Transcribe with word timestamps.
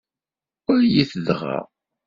Walit 0.65 1.11
dɣa. 1.25 1.59